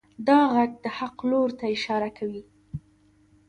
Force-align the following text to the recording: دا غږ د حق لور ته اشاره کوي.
دا 0.27 0.39
غږ 0.55 0.71
د 0.83 0.85
حق 0.97 1.15
لور 1.29 1.49
ته 1.59 1.65
اشاره 1.75 2.09
کوي. 2.17 2.43